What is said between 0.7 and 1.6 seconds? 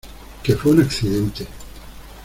un accidente.